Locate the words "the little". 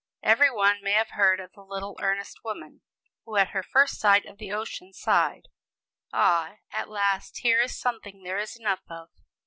1.53-1.95